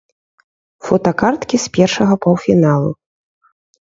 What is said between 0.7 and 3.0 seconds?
Фотакарткі з першага паўфіналу.